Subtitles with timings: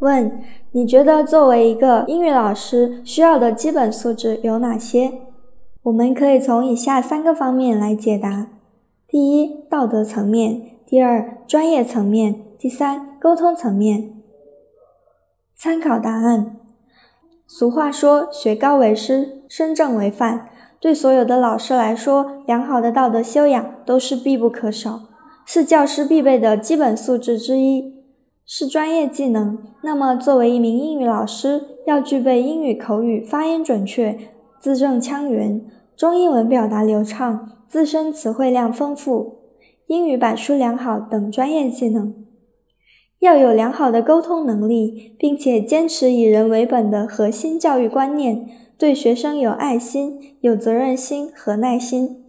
[0.00, 5.12] 问：你觉得作为一个英语老师需要的基本素质有哪些？
[5.82, 8.48] 我们可以从以下三个方面来解答：
[9.08, 14.12] 第一，道德层面；第二，专业层面；第三，沟通层面。
[15.56, 16.56] 参考答案。
[17.46, 25.00] 俗话说：“学高为师，身正为范。”对所有的老师来说，良好的道德修养都是必不可少，
[25.44, 27.97] 是教师必备的基本素质之一，
[28.50, 29.58] 是专业技能。
[29.82, 34.18] 那么，作为一名英语老师，要具备英语口语发音准确、
[34.58, 35.60] 字正腔圆、
[35.94, 39.40] 中英文表达流畅、自身词汇量丰富、
[39.88, 42.14] 英语板书良好等专业技能。
[43.18, 52.24] 要有良好的沟通能力，并且坚持以人为本的核心教育观念，对学生有爱心、有责任心和耐心。